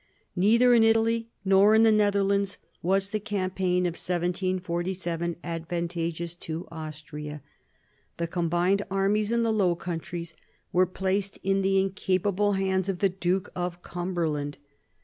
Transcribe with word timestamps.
Neither 0.35 0.73
in 0.73 0.81
Italy 0.81 1.29
nor 1.45 1.75
in 1.75 1.83
the 1.83 1.91
Netherlands 1.91 2.57
was 2.81 3.11
the 3.11 3.19
campaign 3.19 3.85
of 3.85 3.91
1747 3.93 5.35
advantageous 5.43 6.33
to 6.37 6.67
Austria. 6.71 7.43
The 8.17 8.25
combined 8.25 8.81
armies 8.89 9.31
in 9.31 9.43
the 9.43 9.53
Low 9.53 9.75
Countries 9.75 10.33
were 10.73 10.87
placed 10.87 11.37
in 11.43 11.61
the 11.61 11.79
incapable 11.79 12.53
hands 12.53 12.89
of 12.89 12.97
the 12.97 13.09
Duke 13.09 13.51
of 13.55 13.83
Cumberland. 13.83 14.57